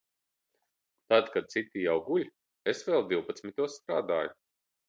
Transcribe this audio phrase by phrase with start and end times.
[1.11, 2.25] Tad, kad citi jau guļ,
[2.75, 4.35] es vēl divpadsmitos strādāju.